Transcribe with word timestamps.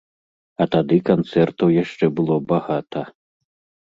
А 0.63 0.65
тады 0.75 0.97
канцэртаў 1.09 1.71
яшчэ 1.83 2.05
было 2.21 2.37
багата! 2.53 3.01